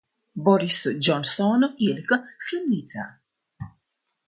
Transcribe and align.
Borisu 0.45 0.93
Džonsonu 1.07 1.69
ielika 1.89 2.19
slimnīcā. 2.47 3.07